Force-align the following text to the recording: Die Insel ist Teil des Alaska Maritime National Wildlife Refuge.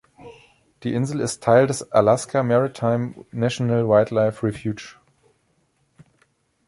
Die 0.81 0.93
Insel 0.95 1.19
ist 1.19 1.43
Teil 1.43 1.67
des 1.67 1.91
Alaska 1.91 2.41
Maritime 2.41 3.23
National 3.29 3.87
Wildlife 3.87 4.43
Refuge. 4.47 4.95